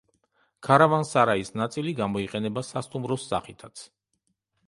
ქარავან-სარაის 0.67 1.51
ნაწილი 1.61 1.93
გამოიყენება 2.01 2.65
სასტუმროს 2.71 3.29
სახითაც. 3.35 3.87